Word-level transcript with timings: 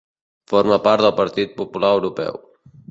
Forma 0.53 0.79
part 0.89 1.05
del 1.05 1.15
Partit 1.21 1.55
Popular 1.63 1.95
Europeu. 2.01 2.45